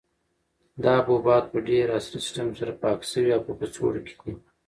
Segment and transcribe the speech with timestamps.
[0.83, 4.33] دا حبوبات په ډېر عصري سیسټم سره پاک شوي او په کڅوړو کې دي.